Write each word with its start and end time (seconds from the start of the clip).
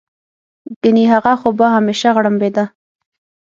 ګنې 0.81 1.03
هغه 1.13 1.33
خو 1.39 1.49
به 1.57 1.65
همېشه 1.75 2.07
غړمبېده. 2.15 2.65